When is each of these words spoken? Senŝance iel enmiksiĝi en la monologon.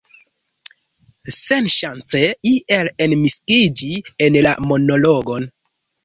Senŝance 1.33 2.21
iel 2.51 2.89
enmiksiĝi 3.05 3.89
en 4.29 4.39
la 4.47 4.55
monologon. 4.71 5.47